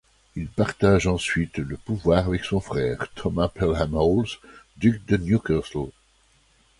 [0.35, 4.39] Il partage ensuite le pouvoir avec son frère, Thomas Pelham-Holles,
[4.77, 5.91] duc de Newcastle.